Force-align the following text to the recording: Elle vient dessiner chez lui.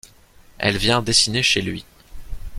Elle 0.57 0.77
vient 0.77 1.03
dessiner 1.03 1.43
chez 1.43 1.61
lui. 1.61 1.85